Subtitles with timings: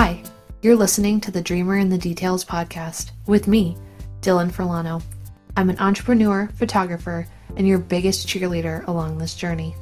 [0.00, 0.22] Hi,
[0.62, 3.76] you're listening to the Dreamer in the Details podcast with me,
[4.20, 5.02] Dylan Furlano.
[5.56, 7.26] I'm an entrepreneur, photographer,
[7.56, 9.74] and your biggest cheerleader along this journey.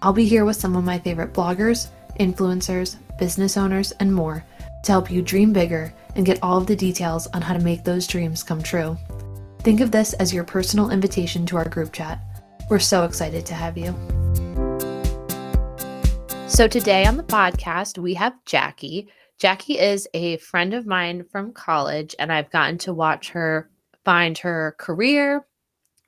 [0.00, 1.88] I'll be here with some of my favorite bloggers,
[2.20, 4.44] influencers, business owners, and more
[4.84, 7.82] to help you dream bigger and get all of the details on how to make
[7.82, 8.96] those dreams come true.
[9.64, 12.20] Think of this as your personal invitation to our group chat.
[12.70, 13.92] We're so excited to have you.
[16.46, 19.08] So, today on the podcast, we have Jackie.
[19.38, 23.70] Jackie is a friend of mine from college, and I've gotten to watch her
[24.04, 25.46] find her career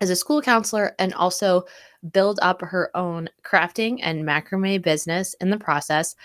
[0.00, 1.64] as a school counselor and also
[2.12, 6.16] build up her own crafting and macrame business in the process.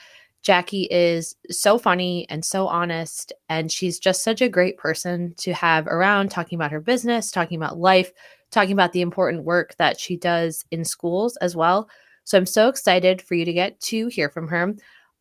[0.41, 5.53] Jackie is so funny and so honest, and she's just such a great person to
[5.53, 8.11] have around talking about her business, talking about life,
[8.49, 11.87] talking about the important work that she does in schools as well.
[12.23, 14.75] So I'm so excited for you to get to hear from her.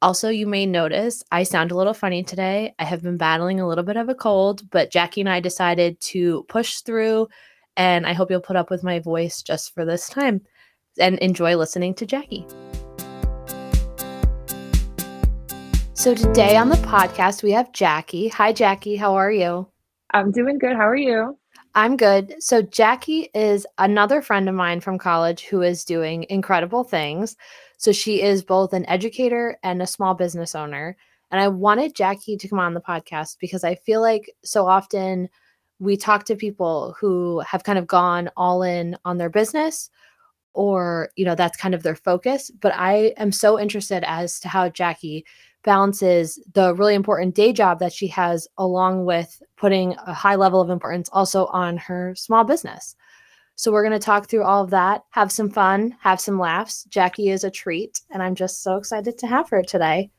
[0.04, 2.74] Also, you may notice I sound a little funny today.
[2.78, 5.98] I have been battling a little bit of a cold, but Jackie and I decided
[6.02, 7.28] to push through,
[7.74, 10.42] and I hope you'll put up with my voice just for this time
[11.00, 12.46] and enjoy listening to Jackie.
[15.94, 18.28] So, today on the podcast, we have Jackie.
[18.28, 18.96] Hi, Jackie.
[18.96, 19.68] How are you?
[20.12, 20.76] I'm doing good.
[20.76, 21.38] How are you?
[21.74, 22.34] I'm good.
[22.40, 27.36] So, Jackie is another friend of mine from college who is doing incredible things.
[27.76, 30.96] So, she is both an educator and a small business owner.
[31.30, 35.28] And I wanted Jackie to come on the podcast because I feel like so often
[35.80, 39.90] we talk to people who have kind of gone all in on their business
[40.52, 42.50] or, you know, that's kind of their focus.
[42.60, 45.26] But I am so interested as to how Jackie
[45.64, 50.60] balances the really important day job that she has along with putting a high level
[50.60, 52.94] of importance also on her small business.
[53.56, 56.84] So we're going to talk through all of that, have some fun, have some laughs.
[56.84, 60.10] Jackie is a treat, and I'm just so excited to have her today.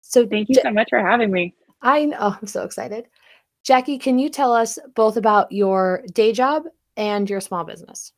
[0.00, 1.54] So thank you so much for having me.
[1.82, 3.06] I know, I'm so excited.
[3.62, 6.64] Jackie, can you tell us both about your day job
[6.96, 8.12] and your small business?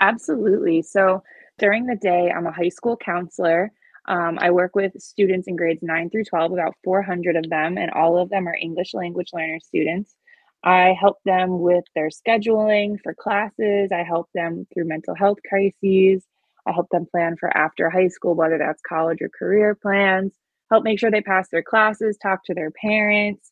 [0.00, 0.82] Absolutely.
[0.82, 1.22] So
[1.58, 3.72] during the day, I'm a high school counselor.
[4.06, 7.90] Um, I work with students in grades 9 through 12, about 400 of them, and
[7.92, 10.16] all of them are English language learner students.
[10.64, 13.90] I help them with their scheduling for classes.
[13.92, 16.24] I help them through mental health crises.
[16.66, 20.32] I help them plan for after high school, whether that's college or career plans,
[20.70, 23.50] help make sure they pass their classes, talk to their parents.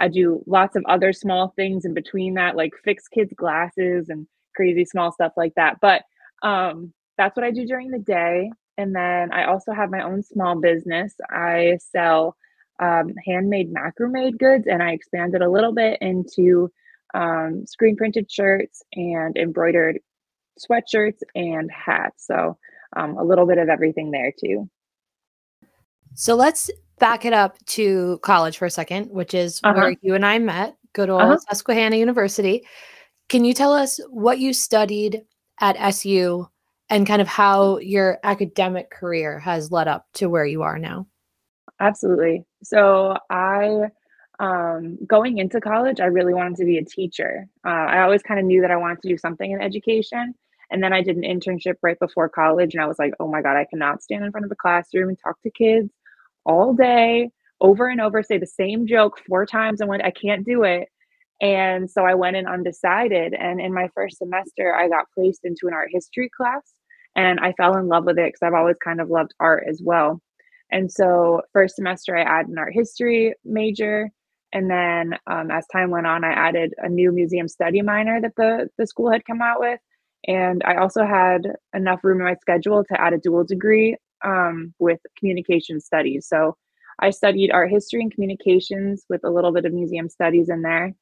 [0.00, 4.26] I do lots of other small things in between that, like fix kids' glasses and
[4.56, 5.78] crazy small stuff like that.
[5.80, 6.02] But
[6.42, 8.50] um, that's what I do during the day.
[8.76, 11.14] And then I also have my own small business.
[11.30, 12.36] I sell
[12.80, 16.70] um, handmade macrame goods, and I expanded a little bit into
[17.14, 19.98] um, screen printed shirts and embroidered
[20.58, 22.26] sweatshirts and hats.
[22.26, 22.58] So
[22.96, 24.68] um, a little bit of everything there too.
[26.14, 29.74] So let's back it up to college for a second, which is uh-huh.
[29.74, 31.38] where you and I met, good old uh-huh.
[31.48, 32.66] Susquehanna University.
[33.28, 35.22] Can you tell us what you studied
[35.60, 36.48] at SU
[36.90, 41.06] and kind of how your academic career has led up to where you are now.
[41.80, 42.44] Absolutely.
[42.62, 43.82] So I
[44.40, 47.46] um, going into college, I really wanted to be a teacher.
[47.66, 50.34] Uh, I always kind of knew that I wanted to do something in education.
[50.70, 53.40] And then I did an internship right before college, and I was like, oh my
[53.42, 55.90] God, I cannot stand in front of a classroom and talk to kids
[56.44, 57.30] all day,
[57.60, 59.80] over and over, say the same joke four times.
[59.80, 60.88] And when I can't do it.
[61.40, 63.34] And so I went in undecided.
[63.34, 66.72] And in my first semester, I got placed into an art history class
[67.16, 69.80] and I fell in love with it because I've always kind of loved art as
[69.84, 70.20] well.
[70.70, 74.10] And so, first semester, I added an art history major.
[74.52, 78.34] And then, um, as time went on, I added a new museum study minor that
[78.36, 79.80] the, the school had come out with.
[80.26, 81.42] And I also had
[81.74, 86.26] enough room in my schedule to add a dual degree um, with communication studies.
[86.28, 86.56] So,
[87.00, 90.94] I studied art history and communications with a little bit of museum studies in there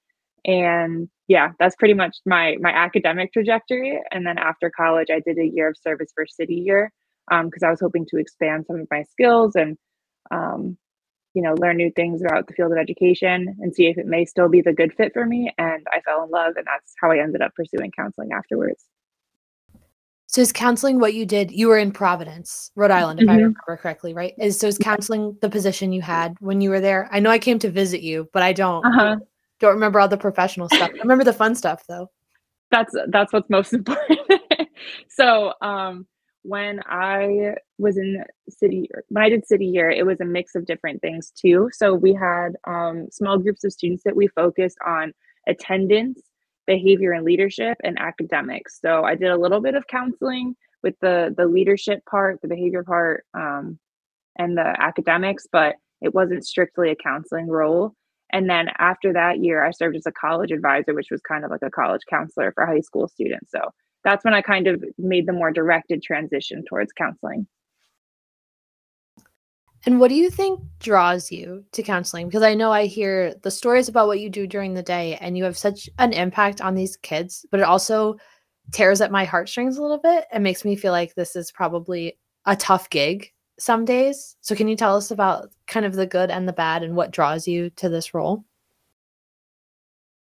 [0.47, 5.39] and yeah that's pretty much my my academic trajectory and then after college i did
[5.39, 6.93] a year of service for city year
[7.29, 9.77] because um, i was hoping to expand some of my skills and
[10.31, 10.77] um,
[11.35, 14.25] you know learn new things about the field of education and see if it may
[14.25, 17.11] still be the good fit for me and i fell in love and that's how
[17.11, 18.85] i ended up pursuing counseling afterwards
[20.29, 21.53] so is counseling what you did?
[21.53, 23.31] You were in Providence, Rhode Island, if mm-hmm.
[23.31, 24.35] I remember correctly, right?
[24.39, 27.09] Is so is counseling the position you had when you were there?
[27.13, 28.85] I know I came to visit you, but I don't.
[28.85, 29.17] Uh-huh.
[29.61, 30.91] Don't remember all the professional stuff.
[30.95, 32.11] I remember the fun stuff though.
[32.71, 34.21] That's that's what's most important.
[35.09, 36.07] so um
[36.47, 40.65] when I was in city when I did city year, it was a mix of
[40.65, 41.69] different things too.
[41.73, 45.13] So we had um, small groups of students that we focused on
[45.49, 46.21] attendance,
[46.67, 48.81] behavior and leadership, and academics.
[48.81, 52.85] So I did a little bit of counseling with the the leadership part, the behavior
[52.85, 53.79] part, um,
[54.37, 57.95] and the academics, but it wasn't strictly a counseling role.
[58.33, 61.51] And then after that year, I served as a college advisor, which was kind of
[61.51, 63.51] like a college counselor for high school students.
[63.51, 63.61] So
[64.07, 67.45] that's when I kind of made the more directed transition towards counseling.
[69.85, 72.29] And what do you think draws you to counseling?
[72.29, 75.37] Because I know I hear the stories about what you do during the day and
[75.37, 78.17] you have such an impact on these kids, but it also
[78.71, 82.17] tears at my heartstrings a little bit and makes me feel like this is probably
[82.45, 84.37] a tough gig some days.
[84.41, 87.11] So can you tell us about kind of the good and the bad and what
[87.11, 88.45] draws you to this role?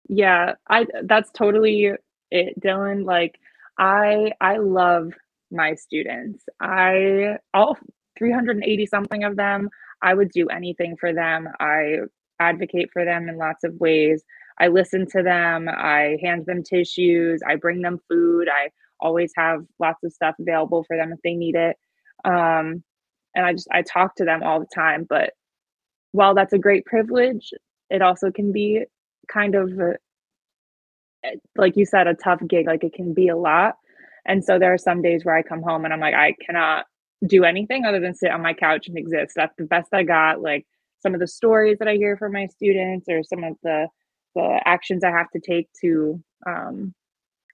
[0.09, 1.93] Yeah, I that's totally
[2.33, 3.05] it, Dylan.
[3.05, 3.39] Like
[3.79, 5.13] I I love
[5.51, 6.45] my students.
[6.61, 7.77] I all
[8.19, 9.69] 380 something of them.
[10.03, 11.49] I would do anything for them.
[11.61, 11.99] I
[12.41, 14.23] advocate for them in lots of ways.
[14.61, 15.69] I listen to them.
[15.69, 17.41] I hand them tissues.
[17.47, 18.49] I bring them food.
[18.49, 18.71] I
[19.01, 21.77] always have lots of stuff available for them if they need it.
[22.25, 22.83] Um,
[23.35, 25.07] and I just I talk to them all the time.
[25.09, 25.33] But
[26.13, 27.51] while that's a great privilege,
[27.91, 28.85] it also can be
[29.33, 29.71] kind of
[31.56, 32.67] like you said a tough gig.
[32.67, 33.76] Like it can be a lot.
[34.26, 36.87] And so there are some days where I come home and I'm like I cannot
[37.26, 39.32] do anything other than sit on my couch and exist.
[39.35, 40.41] That's the best I got.
[40.41, 40.67] Like
[41.00, 43.88] some of the stories that I hear from my students or some of the
[44.35, 46.94] the actions I have to take to um,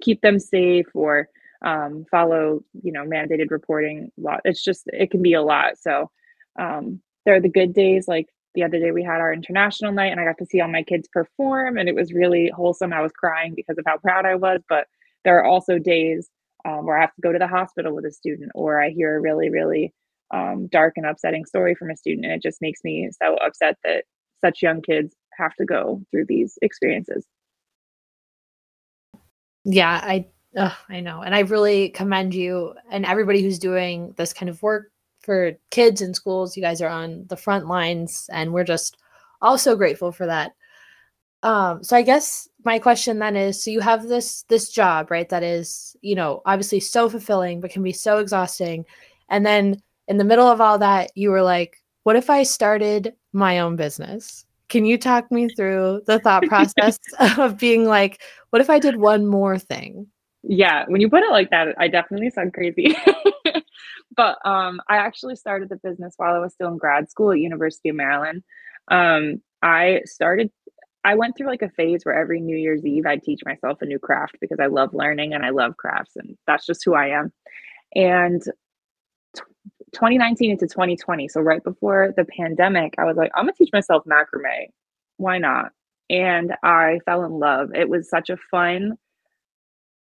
[0.02, 1.28] keep them safe or
[1.64, 4.38] um, follow, you know, mandated reporting law.
[4.44, 5.78] It's just it can be a lot.
[5.78, 6.10] So
[6.58, 10.12] um, there are the good days, like the other day we had our international night
[10.12, 12.92] and I got to see all my kids perform and it was really wholesome.
[12.92, 14.86] I was crying because of how proud I was, but
[15.24, 16.30] there are also days
[16.64, 19.16] um, where I have to go to the hospital with a student, or I hear
[19.16, 19.92] a really, really
[20.32, 23.76] um, dark and upsetting story from a student, and it just makes me so upset
[23.84, 24.04] that
[24.42, 27.26] such young kids have to go through these experiences.
[29.64, 30.26] Yeah, I
[30.88, 34.90] I know, and I really commend you and everybody who's doing this kind of work
[35.24, 36.56] for kids in schools.
[36.56, 38.96] You guys are on the front lines, and we're just
[39.40, 40.52] also grateful for that.
[41.42, 45.28] Um, so I guess my question then is so you have this this job, right?
[45.28, 48.86] That is, you know, obviously so fulfilling, but can be so exhausting.
[49.28, 53.14] And then in the middle of all that, you were like, what if I started
[53.32, 54.46] my own business?
[54.68, 56.98] Can you talk me through the thought process
[57.38, 60.06] of being like, what if I did one more thing?
[60.42, 62.96] Yeah, when you put it like that, I definitely sound crazy.
[64.16, 67.38] but um, I actually started the business while I was still in grad school at
[67.38, 68.42] University of Maryland.
[68.90, 70.50] Um, I started
[71.04, 73.86] I went through like a phase where every New Year's Eve I'd teach myself a
[73.86, 77.08] new craft because I love learning and I love crafts and that's just who I
[77.08, 77.32] am.
[77.94, 78.42] And
[79.36, 79.42] t-
[79.92, 84.04] 2019 into 2020, so right before the pandemic, I was like, I'm gonna teach myself
[84.06, 84.68] macrame.
[85.18, 85.72] Why not?
[86.08, 87.74] And I fell in love.
[87.74, 88.94] It was such a fun,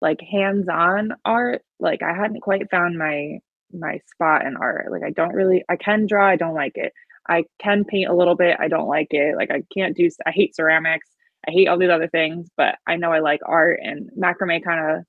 [0.02, 1.62] like hands-on art.
[1.80, 3.40] Like I hadn't quite found my
[3.74, 4.92] my spot in art.
[4.92, 6.94] Like I don't really I can draw, I don't like it.
[7.28, 8.58] I can paint a little bit.
[8.60, 9.36] I don't like it.
[9.38, 10.10] Like I can't do.
[10.26, 11.08] I hate ceramics.
[11.48, 14.98] I hate all these other things, but I know I like art and macrame kind
[14.98, 15.06] of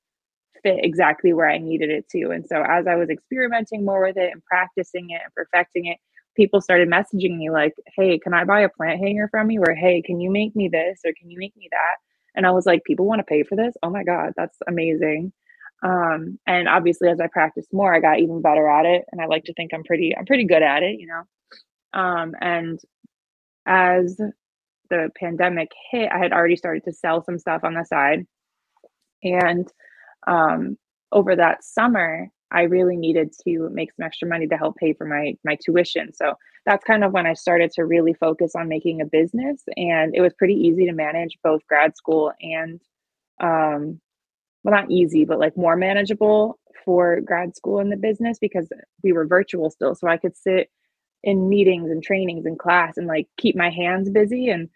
[0.63, 2.31] fit exactly where I needed it to.
[2.31, 5.99] And so as I was experimenting more with it and practicing it and perfecting it,
[6.37, 9.75] people started messaging me like, "Hey, can I buy a plant hanger from you?" or
[9.75, 11.97] "Hey, can you make me this?" or "Can you make me that?"
[12.37, 13.75] And I was like, "People want to pay for this?
[13.83, 15.33] Oh my god, that's amazing."
[15.83, 19.27] Um, and obviously, as I practiced more, I got even better at it, and I
[19.27, 21.23] like to think I'm pretty I'm pretty good at it, you know.
[22.01, 22.79] Um, and
[23.67, 24.21] as
[24.91, 28.27] the pandemic hit, I had already started to sell some stuff on the side.
[29.23, 29.69] And
[30.27, 30.77] um,
[31.13, 35.07] over that summer, I really needed to make some extra money to help pay for
[35.07, 36.13] my my tuition.
[36.13, 36.35] So
[36.67, 40.21] that's kind of when I started to really focus on making a business, and it
[40.21, 42.81] was pretty easy to manage both grad school and,
[43.41, 44.01] um,
[44.63, 48.69] well, not easy, but like more manageable for grad school in the business because
[49.03, 49.95] we were virtual still.
[49.95, 50.71] So I could sit
[51.23, 54.69] in meetings and trainings and class and like keep my hands busy and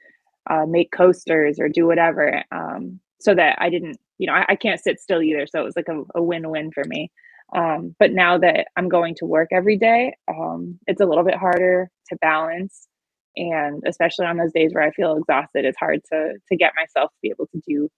[0.50, 4.56] uh, make coasters or do whatever um, so that I didn't, you know, I, I,
[4.56, 5.46] can't sit still either.
[5.46, 7.10] So it was like a, a win-win for me.
[7.54, 11.36] Um, but now that I'm going to work every day, um, it's a little bit
[11.36, 12.88] harder to balance.
[13.36, 17.10] And especially on those days where I feel exhausted, it's hard to to get myself
[17.10, 17.88] to be able to do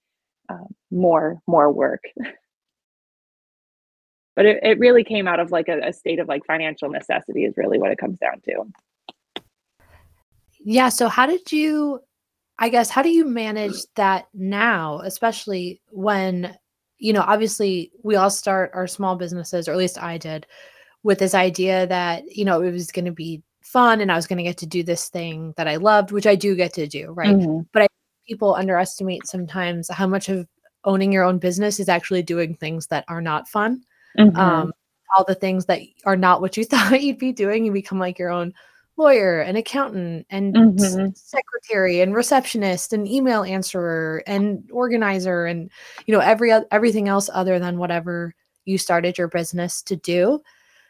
[0.49, 2.03] uh, more more work.
[4.37, 7.43] but it, it really came out of like a, a state of like financial necessity
[7.43, 9.43] is really what it comes down to
[10.63, 11.99] yeah so how did you
[12.59, 16.55] i guess how do you manage that now especially when
[16.99, 20.45] you know obviously we all start our small businesses or at least i did
[21.03, 24.27] with this idea that you know it was going to be fun and i was
[24.27, 26.87] going to get to do this thing that i loved which i do get to
[26.87, 27.61] do right mm-hmm.
[27.73, 27.87] but i
[28.27, 30.47] people underestimate sometimes how much of
[30.83, 33.83] owning your own business is actually doing things that are not fun.
[34.17, 34.37] Mm-hmm.
[34.37, 34.73] Um,
[35.15, 38.19] all the things that are not what you thought you'd be doing, you become like
[38.19, 38.53] your own
[38.97, 41.09] lawyer and accountant and mm-hmm.
[41.13, 45.69] secretary and receptionist and email answerer and organizer and
[46.07, 48.33] you know every everything else other than whatever
[48.65, 50.41] you started your business to do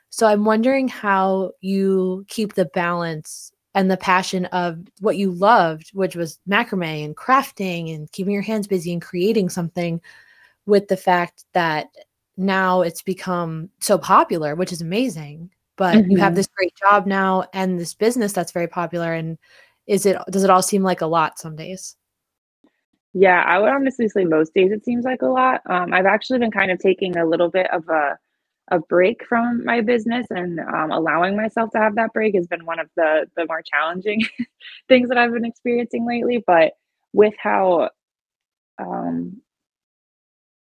[0.09, 5.91] so i'm wondering how you keep the balance and the passion of what you loved
[5.93, 10.01] which was macrame and crafting and keeping your hands busy and creating something
[10.65, 11.85] with the fact that
[12.37, 16.09] now it's become so popular which is amazing but mm-hmm.
[16.09, 16.37] you have mm-hmm.
[16.37, 19.37] this great job now and this business that's very popular and
[19.85, 21.95] is it does it all seem like a lot some days
[23.13, 26.39] yeah i would honestly say most days it seems like a lot um, i've actually
[26.39, 28.17] been kind of taking a little bit of a
[28.69, 32.65] a break from my business and um, allowing myself to have that break has been
[32.65, 34.21] one of the the more challenging
[34.89, 36.73] things that i've been experiencing lately but
[37.13, 37.89] with how
[38.79, 39.41] um,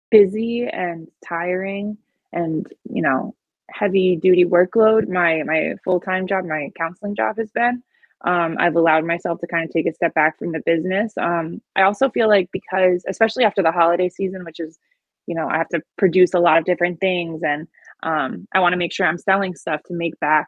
[0.09, 1.97] busy and tiring
[2.31, 3.35] and you know
[3.69, 7.83] heavy duty workload my my full-time job my counseling job has been
[8.25, 11.13] um, i've allowed myself to kind of take a step back from the business.
[11.17, 14.79] Um, i also feel like because especially after the holiday season which is
[15.25, 17.67] you know i have to produce a lot of different things and
[18.03, 20.47] um, i want to make sure i'm selling stuff to make back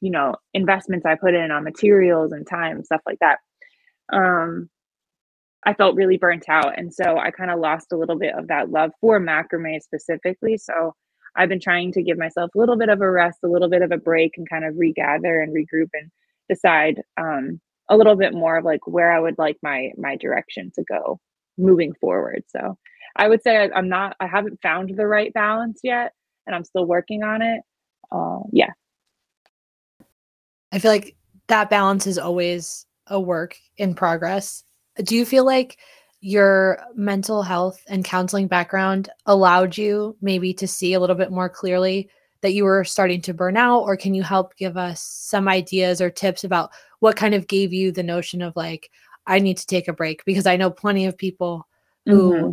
[0.00, 3.38] you know investments i put in on materials and time stuff like that
[4.12, 4.68] um,
[5.64, 8.48] i felt really burnt out and so i kind of lost a little bit of
[8.48, 10.94] that love for macrame specifically so
[11.36, 13.82] I've been trying to give myself a little bit of a rest, a little bit
[13.82, 16.10] of a break, and kind of regather and regroup and
[16.48, 20.70] decide um, a little bit more of like where I would like my my direction
[20.74, 21.20] to go
[21.58, 22.44] moving forward.
[22.48, 22.76] So
[23.16, 26.12] I would say I, am not, I haven't found the right balance yet,
[26.46, 27.60] and I'm still working on it.
[28.10, 28.70] Uh, yeah.
[30.72, 31.16] I feel like
[31.48, 34.64] that balance is always a work in progress.
[35.02, 35.78] Do you feel like
[36.20, 41.48] your mental health and counseling background allowed you maybe to see a little bit more
[41.48, 42.10] clearly
[42.42, 46.00] that you were starting to burn out or can you help give us some ideas
[46.00, 46.70] or tips about
[47.00, 48.90] what kind of gave you the notion of like
[49.26, 51.66] i need to take a break because i know plenty of people
[52.04, 52.50] who mm-hmm.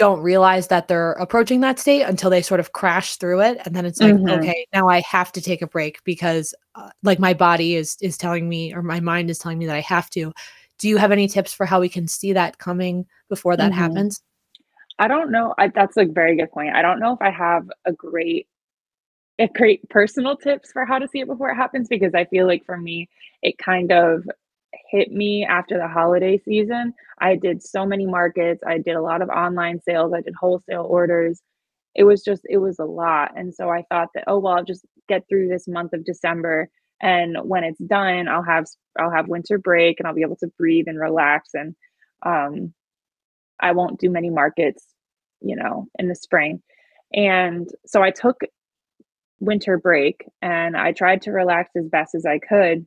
[0.00, 3.76] Don't realize that they're approaching that state until they sort of crash through it and
[3.76, 4.28] then it's like mm-hmm.
[4.30, 8.16] okay now i have to take a break because uh, like my body is is
[8.16, 10.32] telling me or my mind is telling me that i have to
[10.80, 13.80] do you have any tips for how we can see that coming before that mm-hmm.
[13.80, 14.22] happens?
[14.98, 15.54] I don't know.
[15.58, 16.74] I, that's a very good point.
[16.74, 18.48] I don't know if I have a great,
[19.38, 22.46] a great personal tips for how to see it before it happens because I feel
[22.46, 23.08] like for me,
[23.42, 24.24] it kind of
[24.90, 26.94] hit me after the holiday season.
[27.18, 28.62] I did so many markets.
[28.66, 30.12] I did a lot of online sales.
[30.14, 31.42] I did wholesale orders.
[31.94, 33.32] It was just, it was a lot.
[33.36, 36.70] And so I thought that, oh, well, I'll just get through this month of December
[37.00, 38.66] and when it's done i'll have
[38.98, 41.74] i'll have winter break and i'll be able to breathe and relax and
[42.24, 42.72] um
[43.58, 44.84] i won't do many markets
[45.40, 46.62] you know in the spring
[47.12, 48.40] and so i took
[49.40, 52.86] winter break and i tried to relax as best as i could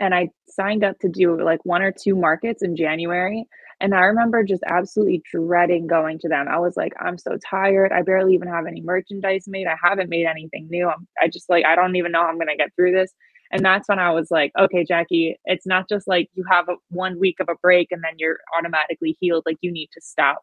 [0.00, 3.44] and i signed up to do like one or two markets in january
[3.80, 6.48] and I remember just absolutely dreading going to them.
[6.48, 7.92] I was like, I'm so tired.
[7.92, 9.68] I barely even have any merchandise made.
[9.68, 10.88] I haven't made anything new.
[10.88, 13.12] I'm, I just like, I don't even know I'm going to get through this.
[13.52, 16.74] And that's when I was like, okay, Jackie, it's not just like you have a,
[16.90, 19.44] one week of a break and then you're automatically healed.
[19.46, 20.42] Like you need to stop.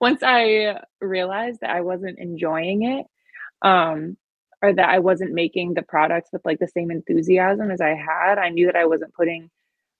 [0.00, 3.06] Once I realized that I wasn't enjoying it,
[3.62, 4.16] um,
[4.62, 8.38] or that I wasn't making the products with like the same enthusiasm as I had,
[8.38, 9.50] I knew that I wasn't putting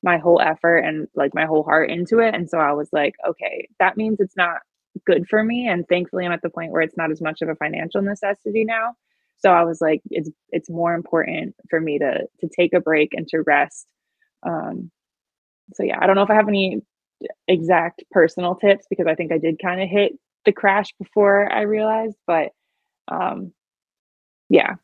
[0.03, 2.35] my whole effort and like my whole heart into it.
[2.35, 4.59] And so I was like, okay, that means it's not
[5.07, 5.69] good for me.
[5.69, 8.65] And thankfully I'm at the point where it's not as much of a financial necessity
[8.65, 8.95] now.
[9.39, 13.11] So I was like, it's it's more important for me to to take a break
[13.15, 13.87] and to rest.
[14.47, 14.91] Um
[15.75, 16.81] so yeah, I don't know if I have any
[17.49, 20.13] exact personal tips because I think I did kind of hit
[20.45, 22.51] the crash before I realized, but
[23.09, 23.53] um
[24.49, 24.75] yeah,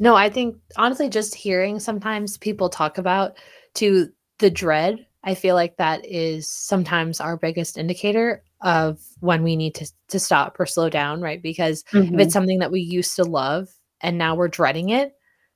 [0.00, 3.36] no, I think honestly, just hearing sometimes people talk about
[3.74, 9.56] to the dread, I feel like that is sometimes our biggest indicator of when we
[9.56, 11.42] need to to stop or slow down, right?
[11.42, 12.14] Because mm-hmm.
[12.14, 13.68] if it's something that we used to love
[14.00, 15.12] and now we're dreading it,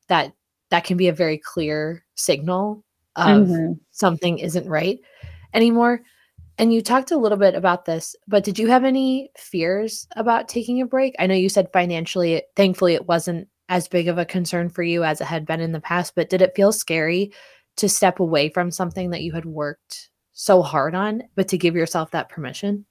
[0.09, 0.35] that
[0.71, 2.85] that can be a very clear signal
[3.17, 3.73] of mm-hmm.
[3.93, 4.99] something isn't right
[5.55, 6.03] anymore.
[6.57, 10.49] And you talked a little bit about this, but did you have any fears about
[10.49, 11.15] taking a break?
[11.19, 15.03] I know you said financially, thankfully, it wasn't as big of a concern for you
[15.03, 17.33] as it had been in the past, but did it feel scary
[17.77, 21.75] to step away from something that you had worked so hard on, but to give
[21.75, 22.87] yourself that permission?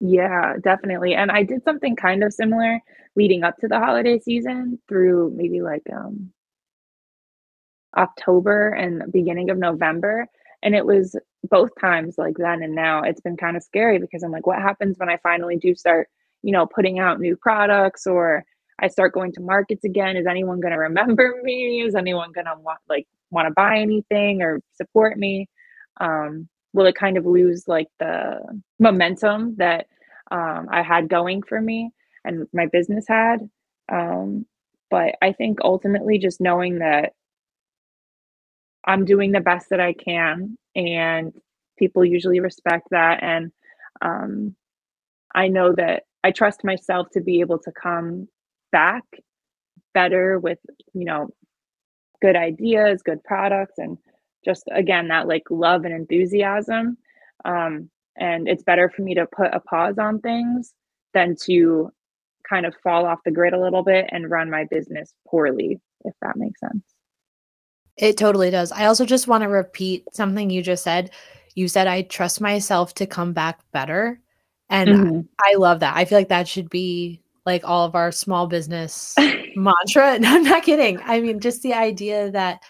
[0.00, 1.14] Yeah, definitely.
[1.14, 2.80] And I did something kind of similar
[3.16, 6.32] leading up to the holiday season through maybe like um
[7.96, 10.26] October and beginning of November.
[10.62, 11.16] And it was
[11.48, 13.02] both times like then and now.
[13.02, 16.08] It's been kind of scary because I'm like, what happens when I finally do start,
[16.42, 18.44] you know, putting out new products or
[18.78, 21.82] I start going to markets again, is anyone going to remember me?
[21.82, 25.48] Is anyone going to want like want to buy anything or support me?
[26.00, 28.40] Um, will it kind of lose like the
[28.78, 29.86] momentum that
[30.30, 31.90] um, I had going for me
[32.24, 33.48] and my business had?
[33.90, 34.46] Um,
[34.90, 37.12] but I think ultimately just knowing that
[38.86, 41.32] I'm doing the best that I can and
[41.78, 43.52] people usually respect that and
[44.02, 44.54] um,
[45.34, 48.28] I know that I trust myself to be able to come
[48.72, 49.04] back
[49.94, 50.58] better with,
[50.94, 51.30] you know,
[52.20, 53.98] good ideas, good products, and
[54.44, 56.96] just again, that like love and enthusiasm.
[57.44, 60.74] Um, and it's better for me to put a pause on things
[61.14, 61.90] than to
[62.48, 66.14] kind of fall off the grid a little bit and run my business poorly, if
[66.22, 66.91] that makes sense.
[67.96, 68.72] It totally does.
[68.72, 71.10] I also just want to repeat something you just said.
[71.54, 74.20] You said, I trust myself to come back better.
[74.70, 75.20] And mm-hmm.
[75.40, 75.96] I, I love that.
[75.96, 79.14] I feel like that should be like all of our small business
[79.56, 80.18] mantra.
[80.20, 80.98] No, I'm not kidding.
[81.04, 82.60] I mean, just the idea that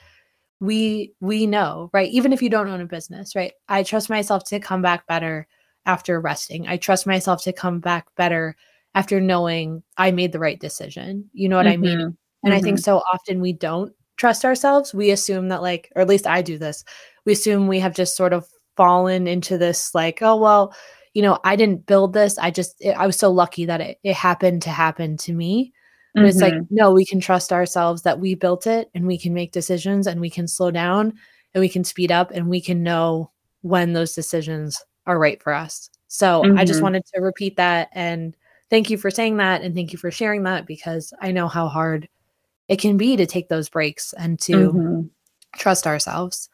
[0.60, 2.10] we we know, right?
[2.10, 3.52] Even if you don't own a business, right?
[3.68, 5.46] I trust myself to come back better
[5.86, 6.66] after resting.
[6.68, 8.56] I trust myself to come back better
[8.94, 11.28] after knowing I made the right decision.
[11.32, 11.84] You know what mm-hmm.
[11.84, 12.00] I mean?
[12.00, 12.52] And mm-hmm.
[12.52, 12.82] I think mm-hmm.
[12.82, 14.94] so often we don't trust ourselves.
[14.94, 16.84] We assume that like or at least I do this.
[17.26, 20.72] We assume we have just sort of fallen into this like, oh well,
[21.12, 22.38] you know, I didn't build this.
[22.38, 25.72] I just, it, I was so lucky that it, it happened to happen to me.
[26.14, 26.28] But mm-hmm.
[26.28, 26.72] it's like, mm-hmm.
[26.72, 30.20] no, we can trust ourselves that we built it and we can make decisions and
[30.20, 31.14] we can slow down
[31.52, 35.52] and we can speed up and we can know when those decisions are right for
[35.52, 35.90] us.
[36.06, 36.56] So mm-hmm.
[36.56, 36.84] I just mm-hmm.
[36.84, 37.88] wanted to repeat that.
[37.92, 38.36] And
[38.70, 39.62] thank you for saying that.
[39.62, 42.08] And thank you for sharing that because I know how hard
[42.68, 45.00] it can be to take those breaks and to mm-hmm.
[45.56, 46.48] trust ourselves.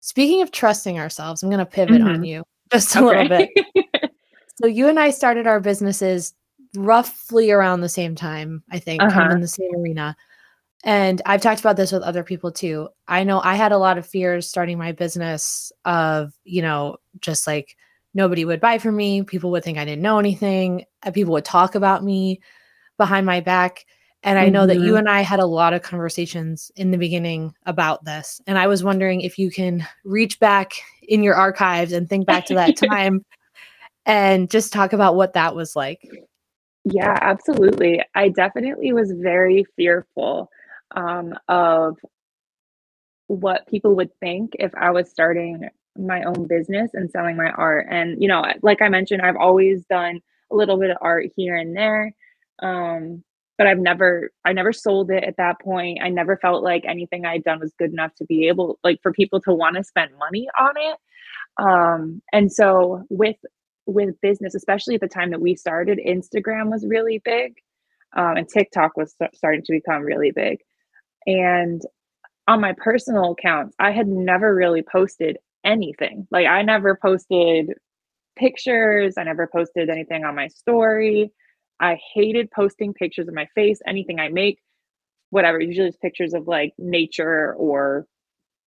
[0.00, 3.24] Speaking of trusting ourselves, I'm going to pivot on you just a okay.
[3.24, 4.12] little bit.
[4.56, 6.34] so you and I started our businesses
[6.76, 9.12] roughly around the same time, I think, uh-huh.
[9.12, 10.16] kind of in the same arena.
[10.84, 12.88] And I've talked about this with other people too.
[13.08, 17.46] I know I had a lot of fears starting my business of, you know, just
[17.46, 17.76] like
[18.14, 19.22] nobody would buy from me.
[19.22, 20.84] People would think I didn't know anything.
[21.12, 22.40] People would talk about me
[22.96, 23.86] behind my back.
[24.22, 24.68] And I know mm-hmm.
[24.68, 24.96] that you mm-hmm.
[24.96, 28.40] and I had a lot of conversations in the beginning about this.
[28.46, 32.46] And I was wondering if you can reach back in your archives and think back
[32.46, 33.24] to that time
[34.06, 36.00] and just talk about what that was like.
[36.84, 38.02] Yeah, absolutely.
[38.14, 40.50] I definitely was very fearful
[40.96, 41.96] um, of
[43.26, 47.86] what people would think if I was starting my own business and selling my art.
[47.90, 51.56] And, you know, like I mentioned, I've always done a little bit of art here
[51.56, 52.14] and there.
[52.60, 53.22] Um,
[53.58, 55.98] but I've never I never sold it at that point.
[56.02, 59.00] I never felt like anything I had done was good enough to be able like
[59.02, 60.98] for people to want to spend money on it.
[61.62, 63.36] Um and so with
[63.86, 67.54] with business, especially at the time that we started, Instagram was really big.
[68.16, 70.58] Um, and TikTok was starting to become really big.
[71.26, 71.82] And
[72.48, 76.26] on my personal accounts, I had never really posted anything.
[76.30, 77.74] Like I never posted
[78.36, 81.32] pictures, I never posted anything on my story.
[81.80, 84.58] I hated posting pictures of my face, anything I make,
[85.30, 85.60] whatever.
[85.60, 88.06] Usually it's pictures of like nature or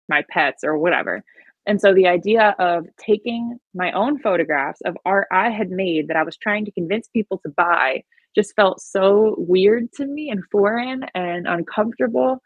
[0.09, 1.23] my pets or whatever.
[1.67, 6.17] And so the idea of taking my own photographs of art I had made that
[6.17, 10.43] I was trying to convince people to buy just felt so weird to me and
[10.51, 12.41] foreign and uncomfortable.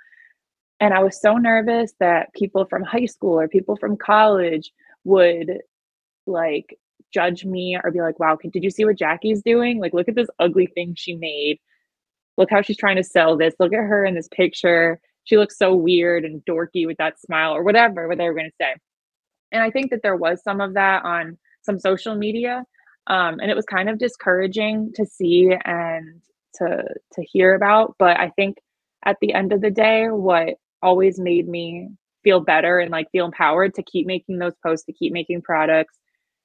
[0.81, 4.73] And I was so nervous that people from high school or people from college
[5.05, 5.59] would
[6.27, 6.77] like
[7.13, 9.79] judge me or be like, wow, did you see what Jackie's doing?
[9.81, 11.59] Like, look at this ugly thing she made.
[12.37, 13.55] Look how she's trying to sell this.
[13.59, 15.01] Look at her in this picture.
[15.25, 18.51] She looks so weird and dorky with that smile or whatever, what they were going
[18.51, 18.75] to say.
[19.53, 22.65] And I think that there was some of that on some social media.
[23.07, 26.23] Um, and it was kind of discouraging to see and
[26.55, 27.97] to to hear about.
[27.99, 28.59] But I think
[29.05, 31.89] at the end of the day, what always made me
[32.25, 35.95] feel better and like feel empowered to keep making those posts, to keep making products,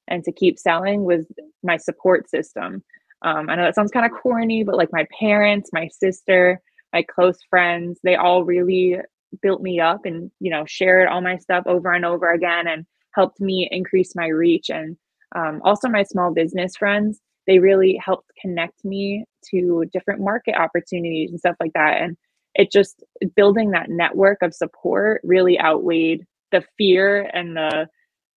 [0.08, 1.26] and to keep selling was
[1.62, 2.82] my support system.
[3.22, 6.60] Um, I know that sounds kind of corny, but like my parents, my sister,
[6.92, 8.98] my close friends, they all really
[9.42, 12.86] built me up and, you know, shared all my stuff over and over again and
[13.14, 14.70] helped me increase my reach.
[14.70, 14.96] And
[15.34, 21.30] um, also my small business friends, they really helped connect me to different market opportunities
[21.30, 22.00] and stuff like that.
[22.00, 22.16] And
[22.54, 23.02] it just
[23.36, 27.88] building that network of support really outweighed the fear and the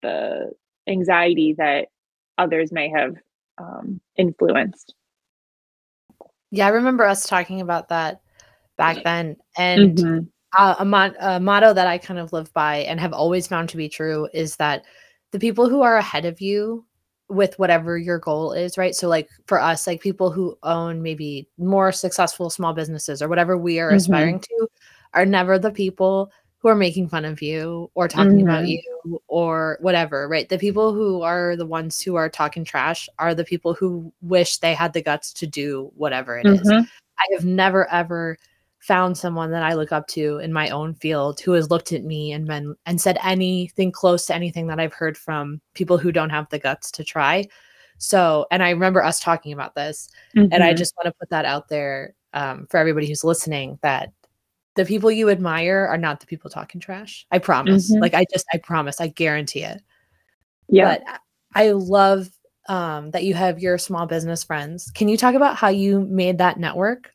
[0.01, 0.51] the
[0.91, 1.87] anxiety that
[2.37, 3.15] others may have
[3.57, 4.93] um, influenced.
[6.51, 8.21] Yeah, I remember us talking about that
[8.77, 9.37] back then.
[9.57, 10.19] And mm-hmm.
[10.57, 13.69] uh, a, mo- a motto that I kind of live by and have always found
[13.69, 14.83] to be true is that
[15.31, 16.85] the people who are ahead of you
[17.29, 18.93] with whatever your goal is, right?
[18.93, 23.57] So like for us, like people who own maybe more successful small businesses or whatever
[23.57, 23.97] we are mm-hmm.
[23.97, 24.67] aspiring to
[25.13, 28.47] are never the people who are making fun of you or talking mm-hmm.
[28.47, 28.81] about you
[29.27, 30.47] or whatever, right?
[30.47, 34.57] The people who are the ones who are talking trash are the people who wish
[34.57, 36.61] they had the guts to do whatever it mm-hmm.
[36.61, 36.69] is.
[36.71, 38.37] I have never ever
[38.77, 42.03] found someone that I look up to in my own field who has looked at
[42.03, 46.11] me and been and said anything close to anything that I've heard from people who
[46.11, 47.47] don't have the guts to try.
[47.97, 50.51] So, and I remember us talking about this, mm-hmm.
[50.51, 50.77] and I mm-hmm.
[50.77, 54.11] just want to put that out there um, for everybody who's listening that
[54.75, 57.25] the people you admire are not the people talking trash.
[57.31, 57.91] I promise.
[57.91, 58.01] Mm-hmm.
[58.01, 59.81] Like I just, I promise, I guarantee it.
[60.69, 60.97] Yeah.
[60.97, 61.19] But
[61.53, 62.29] I love
[62.69, 64.91] um, that you have your small business friends.
[64.91, 67.11] Can you talk about how you made that network?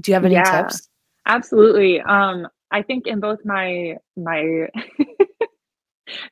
[0.00, 0.62] Do you have any yeah.
[0.62, 0.88] tips?
[1.26, 2.00] Absolutely.
[2.00, 4.42] Um, I think in both my my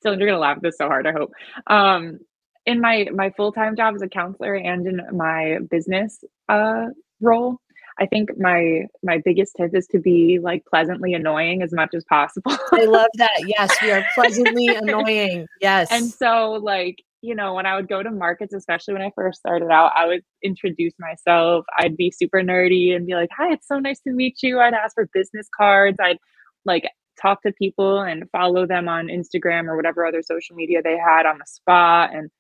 [0.03, 1.33] so you're gonna laugh at this so hard, I hope.
[1.67, 2.19] Um,
[2.67, 6.87] in my my full-time job as a counselor and in my business uh
[7.21, 7.59] role,
[7.99, 12.05] I think my my biggest tip is to be like pleasantly annoying as much as
[12.05, 12.57] possible.
[12.73, 13.45] I love that.
[13.47, 15.47] Yes, we are pleasantly annoying.
[15.61, 15.89] Yes.
[15.91, 19.39] And so like you know, when I would go to markets, especially when I first
[19.39, 21.65] started out, I would introduce myself.
[21.79, 24.75] I'd be super nerdy and be like, "Hi, it's so nice to meet you." I'd
[24.75, 25.97] ask for business cards.
[26.01, 26.19] I'd
[26.67, 26.85] like
[27.21, 31.27] talk to people and follow them on Instagram or whatever other social media they had
[31.27, 32.31] on the spot and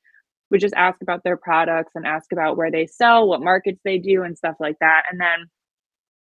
[0.51, 3.99] would just ask about their products and ask about where they sell, what markets they
[3.99, 5.05] do and stuff like that.
[5.11, 5.51] And then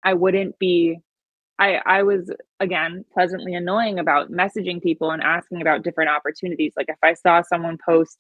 [0.05, 0.99] I wouldn't be
[1.59, 6.75] I I was again pleasantly annoying about messaging people and asking about different opportunities.
[6.77, 8.19] Like if I saw someone post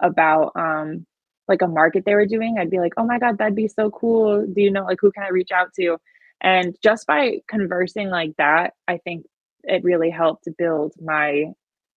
[0.00, 1.06] about um
[1.48, 3.90] like a market they were doing, I'd be like, "Oh my god, that'd be so
[3.90, 4.46] cool.
[4.46, 5.98] Do you know like who can I reach out to?"
[6.42, 9.26] And just by conversing like that, I think
[9.64, 11.46] it really helped build my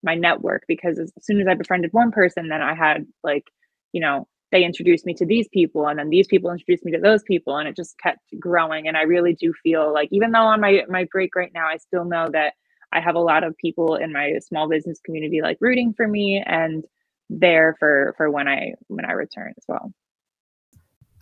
[0.04, 3.46] my network because as soon as I befriended one person, then I had like,
[3.92, 7.00] you know, they introduced me to these people and then these people introduced me to
[7.00, 10.40] those people and it just kept growing and I really do feel like even though
[10.40, 12.54] on my my break right now, I still know that
[12.92, 16.44] I have a lot of people in my small business community like rooting for me
[16.46, 16.84] and
[17.30, 19.94] there for for when I when I return as well.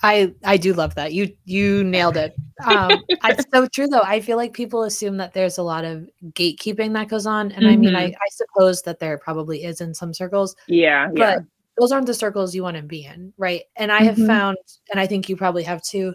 [0.04, 1.14] I I do love that.
[1.14, 2.36] You you nailed it.
[2.66, 4.02] Um it's so true though.
[4.04, 7.52] I feel like people assume that there's a lot of gatekeeping that goes on.
[7.52, 7.74] And mm-hmm.
[7.74, 8.16] I mean I, mm-hmm.
[8.16, 10.56] I suppose that there probably is in some circles.
[10.68, 11.08] Yeah.
[11.08, 11.40] But yeah.
[11.80, 13.34] those aren't the circles you want to be in.
[13.38, 13.64] Right.
[13.76, 14.28] And I have mm-hmm.
[14.28, 14.58] found,
[14.92, 16.14] and I think you probably have too,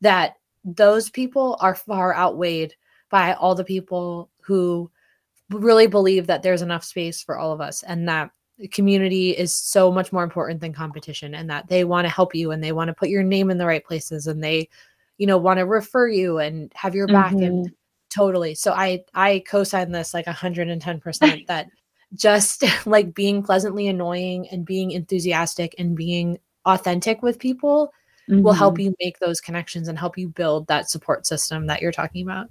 [0.00, 2.74] that those people are far outweighed
[3.10, 4.90] by all the people who
[5.50, 8.30] really believe that there's enough space for all of us and that
[8.68, 12.50] community is so much more important than competition and that they want to help you
[12.50, 14.68] and they want to put your name in the right places and they
[15.18, 17.44] you know want to refer you and have your back mm-hmm.
[17.44, 17.72] and
[18.14, 21.68] totally so i i co-sign this like 110% that
[22.14, 27.92] just like being pleasantly annoying and being enthusiastic and being authentic with people
[28.28, 28.42] mm-hmm.
[28.42, 28.82] will help mm-hmm.
[28.82, 32.48] you make those connections and help you build that support system that you're talking about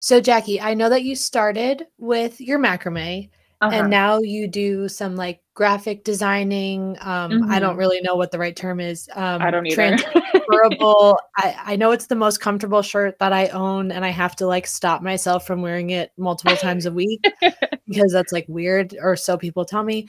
[0.00, 3.28] so jackie i know that you started with your macrame
[3.60, 3.74] uh-huh.
[3.74, 7.50] and now you do some like graphic designing um mm-hmm.
[7.50, 7.80] i don't mm-hmm.
[7.80, 9.96] really know what the right term is um i don't either
[10.32, 14.36] transferable I, I know it's the most comfortable shirt that i own and i have
[14.36, 17.24] to like stop myself from wearing it multiple times a week
[17.88, 20.08] because that's like weird or so people tell me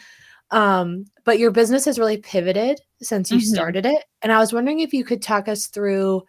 [0.51, 3.53] um but your business has really pivoted since you mm-hmm.
[3.53, 6.21] started it and i was wondering if you could talk us through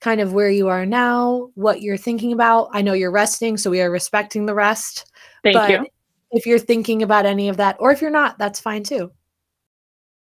[0.00, 3.70] kind of where you are now what you're thinking about i know you're resting so
[3.70, 5.10] we are respecting the rest
[5.44, 5.86] thank but you
[6.34, 9.10] if you're thinking about any of that or if you're not that's fine too.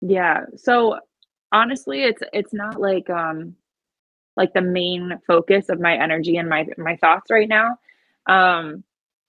[0.01, 0.99] Yeah so
[1.53, 3.55] honestly it's it's not like um
[4.37, 7.79] like the main focus of my energy and my my thoughts right now
[8.29, 8.83] um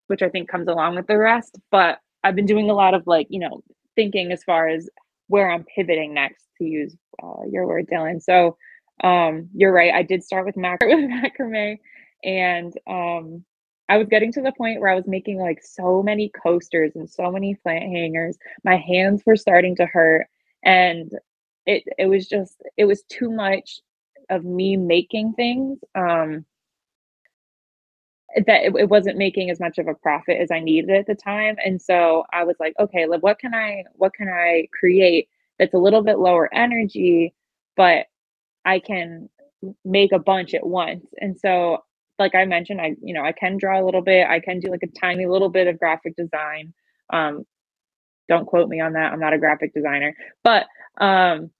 [0.07, 3.05] which i think comes along with the rest but i've been doing a lot of
[3.05, 3.61] like you know
[3.95, 4.89] thinking as far as
[5.27, 8.21] where i'm pivoting next to use uh, your word dylan.
[8.21, 8.57] So
[9.03, 11.77] um you're right i did start with macro with macrame
[12.23, 13.43] and um
[13.89, 17.09] I was getting to the point where I was making like so many coasters and
[17.09, 18.37] so many plant hangers.
[18.63, 20.27] My hands were starting to hurt
[20.63, 21.11] and
[21.65, 23.81] it it was just it was too much
[24.29, 26.45] of me making things um
[28.45, 31.15] that it, it wasn't making as much of a profit as I needed at the
[31.15, 35.73] time and so I was like okay what can I what can I create that's
[35.73, 37.33] a little bit lower energy
[37.77, 38.07] but
[38.65, 39.29] I can
[39.85, 41.79] make a bunch at once and so
[42.19, 44.27] like I mentioned, I you know I can draw a little bit.
[44.27, 46.73] I can do like a tiny little bit of graphic design.
[47.11, 47.45] Um,
[48.27, 49.13] don't quote me on that.
[49.13, 50.67] I'm not a graphic designer, but
[50.99, 51.51] um,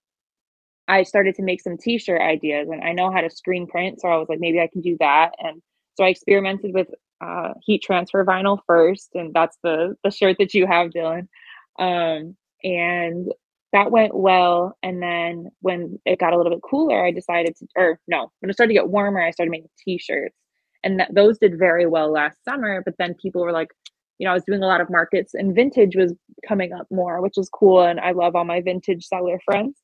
[0.88, 4.08] I started to make some T-shirt ideas, and I know how to screen print, so
[4.08, 5.32] I was like, maybe I can do that.
[5.40, 5.62] And
[5.96, 6.88] so I experimented with
[7.22, 11.28] uh, heat transfer vinyl first, and that's the the shirt that you have, Dylan.
[11.80, 13.32] Um, and
[13.74, 17.68] that went well, and then when it got a little bit cooler, I decided to
[17.76, 20.36] or no, when it started to get warmer, I started making T-shirts,
[20.84, 23.70] and that those did very well last summer, but then people were like
[24.20, 26.14] you know, I was doing a lot of markets and vintage was
[26.48, 29.78] coming up more, which is cool, and I love all my vintage seller friends.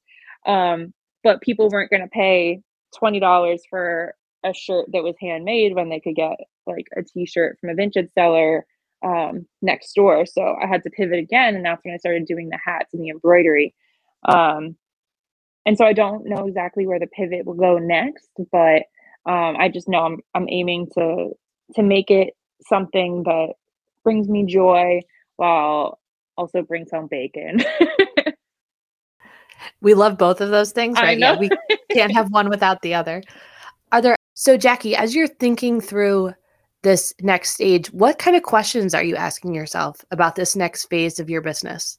[0.48, 2.62] Um, but people weren't gonna pay
[2.96, 7.70] $20 for a shirt that was handmade when they could get, like, a T-shirt from
[7.70, 8.66] a vintage seller,
[9.04, 12.50] um, next door, so I had to pivot again, and that's when I started doing
[12.50, 13.76] the hats and the embroidery.
[14.28, 14.76] Um,
[15.66, 18.84] and so I don't know exactly where the pivot will go next, but,
[19.26, 21.32] um, I just know I'm I'm aiming to
[21.76, 22.36] to make it
[22.68, 23.54] something that
[24.04, 25.02] brings me joy
[25.38, 26.00] while
[26.38, 27.64] also brings home bacon.
[29.82, 31.18] We love both of those things, right?
[31.18, 31.50] Yeah, we
[31.94, 33.24] can't have one without the other.
[33.92, 36.34] Are there so Jackie, as you're thinking through
[36.82, 41.20] this next stage, what kind of questions are you asking yourself about this next phase
[41.20, 41.98] of your business?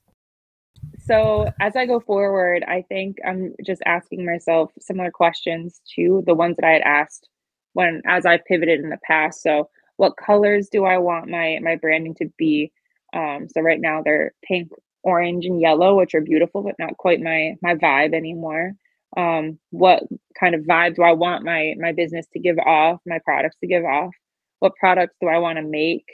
[1.06, 6.34] So, as I go forward, I think I'm just asking myself similar questions to the
[6.34, 7.28] ones that I had asked
[7.74, 9.42] when as I pivoted in the past.
[9.42, 12.72] So, what colors do I want my my branding to be?
[13.14, 14.70] Um, so right now they're pink,
[15.02, 18.72] orange, and yellow, which are beautiful, but not quite my my vibe anymore.
[19.16, 20.02] Um, what
[20.40, 23.66] kind of vibe do I want my my business to give off, my products to
[23.66, 24.14] give off?
[24.60, 26.06] What products do I want to make?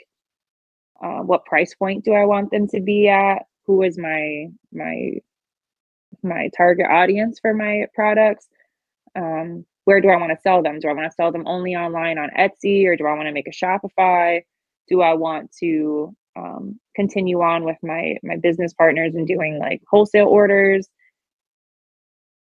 [1.01, 3.43] Uh, what price point do I want them to be at?
[3.67, 5.13] Who is my my
[6.23, 8.47] my target audience for my products?
[9.15, 10.79] Um, where do I want to sell them?
[10.79, 13.33] Do I want to sell them only online on Etsy or do I want to
[13.33, 14.41] make a Shopify?
[14.87, 19.81] Do I want to um, continue on with my my business partners and doing like
[19.89, 20.87] wholesale orders?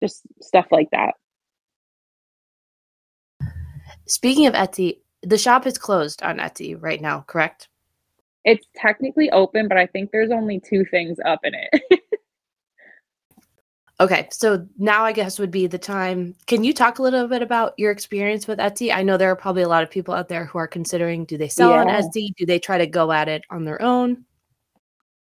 [0.02, 1.14] Just stuff like that.
[4.06, 7.68] Speaking of Etsy, the shop is closed on Etsy right now, correct?
[8.44, 12.00] It's technically open, but I think there's only two things up in it.
[14.02, 16.34] Okay, so now I guess would be the time.
[16.48, 18.92] Can you talk a little bit about your experience with Etsy?
[18.92, 21.38] I know there are probably a lot of people out there who are considering do
[21.38, 21.86] they sell on.
[21.86, 22.34] Etsy?
[22.36, 24.24] Do they try to go at it on their own?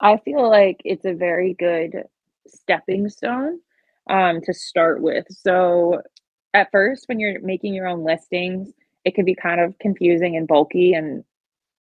[0.01, 2.05] I feel like it's a very good
[2.47, 3.61] stepping stone
[4.09, 5.27] um, to start with.
[5.29, 6.01] So,
[6.55, 8.73] at first, when you're making your own listings,
[9.05, 11.23] it can be kind of confusing and bulky and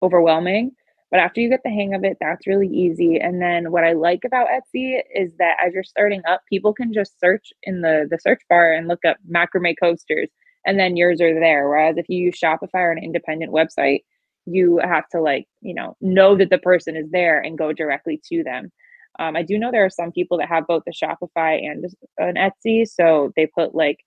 [0.03, 0.75] overwhelming.
[1.11, 3.19] But after you get the hang of it, that's really easy.
[3.19, 6.93] And then what I like about Etsy is that as you're starting up, people can
[6.93, 10.29] just search in the the search bar and look up macrame coasters,
[10.65, 11.69] and then yours are there.
[11.69, 14.01] Whereas if you use Shopify or an independent website,
[14.45, 18.19] you have to like you know know that the person is there and go directly
[18.31, 18.71] to them.
[19.19, 21.85] Um, I do know there are some people that have both the Shopify and
[22.17, 23.99] an Etsy, so they put like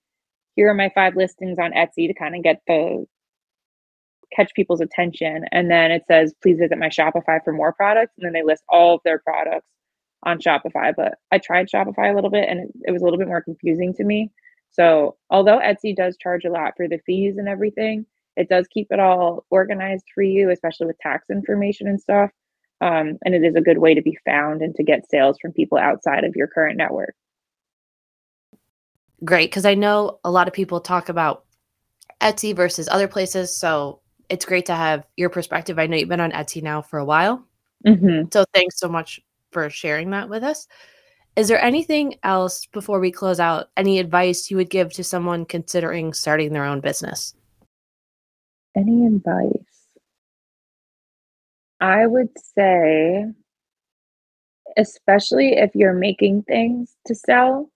[0.55, 3.05] here are my five listings on Etsy to kind of get the
[4.35, 5.45] catch people's attention.
[5.51, 8.13] And then it says, please visit my Shopify for more products.
[8.17, 9.67] And then they list all of their products
[10.23, 10.93] on Shopify.
[10.95, 13.41] But I tried Shopify a little bit and it, it was a little bit more
[13.41, 14.31] confusing to me.
[14.71, 18.87] So although Etsy does charge a lot for the fees and everything, it does keep
[18.91, 22.29] it all organized for you, especially with tax information and stuff.
[22.81, 25.51] Um, and it is a good way to be found and to get sales from
[25.51, 27.15] people outside of your current network.
[29.25, 31.43] Great, because I know a lot of people talk about
[32.21, 33.57] Etsy versus other places.
[33.57, 35.79] So it's great to have your perspective.
[35.79, 37.45] I know you've been on Etsy now for a while.
[37.85, 39.19] hmm So thanks so much
[39.51, 40.67] for sharing that with us.
[41.35, 43.69] Is there anything else before we close out?
[43.77, 47.33] Any advice you would give to someone considering starting their own business?
[48.75, 49.87] Any advice?
[51.79, 53.25] I would say,
[54.77, 57.71] especially if you're making things to sell,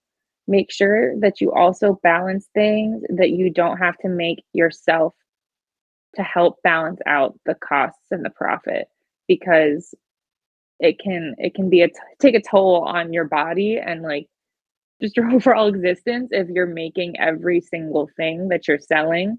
[0.47, 5.13] make sure that you also balance things that you don't have to make yourself
[6.15, 8.88] to help balance out the costs and the profit
[9.28, 9.95] because
[10.80, 14.28] it can it can be a t- take a toll on your body and like
[15.02, 19.38] just your overall existence if you're making every single thing that you're selling.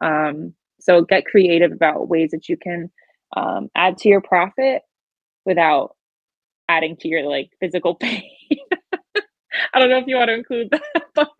[0.00, 2.90] Um, so get creative about ways that you can
[3.36, 4.82] um, add to your profit
[5.44, 5.94] without
[6.68, 8.30] adding to your like physical pain.
[9.72, 11.30] I don't know if you want to include that but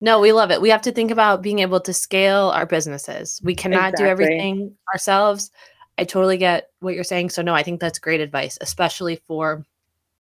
[0.00, 0.60] No, we love it.
[0.60, 3.40] We have to think about being able to scale our businesses.
[3.42, 5.50] We cannot do everything ourselves.
[5.98, 7.30] I totally get what you're saying.
[7.30, 9.64] So, no, I think that's great advice, especially for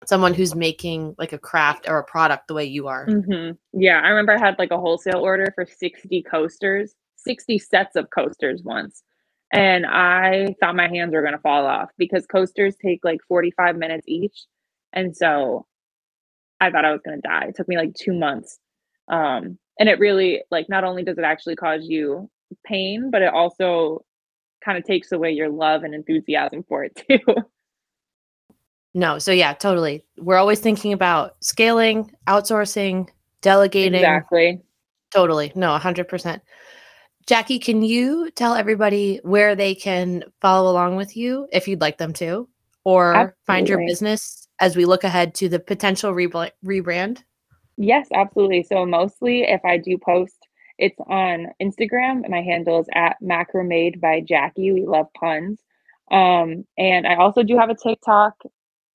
[0.06, 3.06] someone who's making like a craft or a product the way you are.
[3.06, 7.96] hmm Yeah, I remember I had like a wholesale order for 60 coasters, 60 sets
[7.96, 9.02] of coasters once.
[9.52, 13.76] And I thought my hands were going to fall off because coasters take like 45
[13.76, 14.44] minutes each.
[14.92, 15.66] And so
[16.60, 17.46] I thought I was going to die.
[17.48, 18.58] It took me like two months.
[19.08, 22.30] Um, and it really, like, not only does it actually cause you
[22.64, 24.04] pain, but it also
[24.64, 27.34] kind of takes away your love and enthusiasm for it too.
[28.94, 30.04] No, so yeah, totally.
[30.16, 33.08] We're always thinking about scaling, outsourcing,
[33.42, 33.94] delegating.
[33.94, 34.60] Exactly.
[35.12, 35.52] Totally.
[35.54, 36.40] No, 100%.
[37.26, 41.98] Jackie, can you tell everybody where they can follow along with you if you'd like
[41.98, 42.48] them to,
[42.84, 43.34] or Absolutely.
[43.46, 47.22] find your business as we look ahead to the potential rebrand?
[47.80, 48.64] Yes, absolutely.
[48.64, 52.28] So, mostly if I do post, it's on Instagram.
[52.28, 54.72] My handle is at macramade by Jackie.
[54.72, 55.60] We love puns.
[56.10, 58.34] Um, and I also do have a TikTok.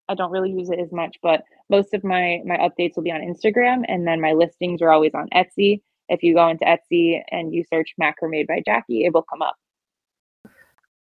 [0.10, 3.12] I don't really use it as much, but most of my my updates will be
[3.12, 5.82] on Instagram, and then my listings are always on Etsy.
[6.10, 9.56] If you go into Etsy and you search macramade by Jackie, it will come up.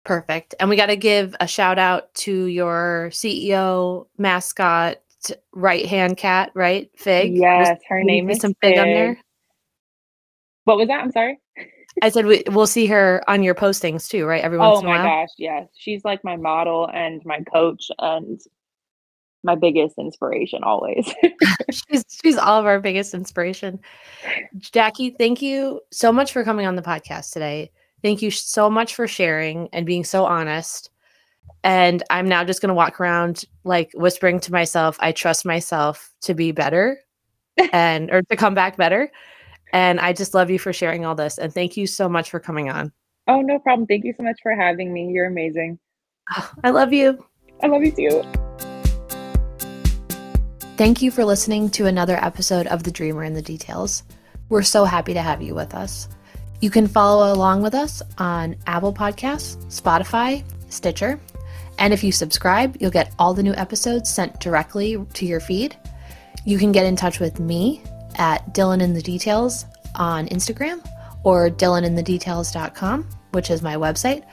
[0.03, 0.53] Perfect.
[0.59, 4.97] And we got to give a shout out to your CEO mascot,
[5.53, 6.89] right hand cat, right?
[6.95, 7.35] Fig.
[7.35, 8.75] Yes, her name is some Fig.
[8.75, 9.21] Fig on there.
[10.65, 11.01] What was that?
[11.01, 11.39] I'm sorry.
[12.01, 14.43] I said we, will see her on your postings too, right?
[14.43, 14.99] Every once oh in a while.
[14.99, 15.67] Oh my gosh, yes.
[15.77, 18.39] She's like my model and my coach and
[19.43, 21.13] my biggest inspiration always.
[21.71, 23.79] she's she's all of our biggest inspiration.
[24.57, 27.71] Jackie, thank you so much for coming on the podcast today.
[28.01, 30.89] Thank you so much for sharing and being so honest.
[31.63, 36.11] And I'm now just going to walk around like whispering to myself, I trust myself
[36.21, 36.99] to be better
[37.73, 39.11] and or to come back better.
[39.73, 42.39] And I just love you for sharing all this and thank you so much for
[42.39, 42.91] coming on.
[43.27, 43.87] Oh, no problem.
[43.87, 45.09] Thank you so much for having me.
[45.11, 45.79] You're amazing.
[46.35, 47.25] Oh, I love you.
[47.63, 48.23] I love you too.
[50.77, 54.03] Thank you for listening to another episode of The Dreamer in the Details.
[54.49, 56.09] We're so happy to have you with us.
[56.61, 61.19] You can follow along with us on Apple Podcasts, Spotify, Stitcher,
[61.79, 65.75] and if you subscribe, you'll get all the new episodes sent directly to your feed.
[66.45, 67.81] You can get in touch with me
[68.15, 70.85] at Dylan in the Details on Instagram
[71.23, 74.23] or dylaninthedetails.com, which is my website.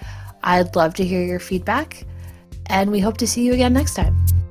[0.45, 2.05] I'd love to hear your feedback,
[2.67, 4.42] and we hope to see you again next time.